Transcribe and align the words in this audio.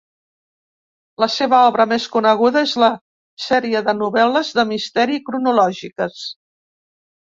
La 1.23 1.27
seva 1.33 1.59
obra 1.65 1.87
més 1.91 2.07
coneguda 2.17 2.65
és 2.69 2.75
la 2.85 2.91
sèrie 3.51 3.85
de 3.91 3.97
novel·les 4.03 4.53
de 4.61 4.69
misteri 4.75 5.25
cronològiques. 5.31 6.31